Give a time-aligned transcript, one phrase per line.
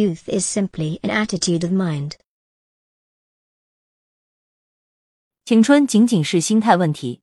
[0.00, 2.16] Youth is simply an attitude of mind.
[5.44, 7.20] 青春仅仅是心态问题。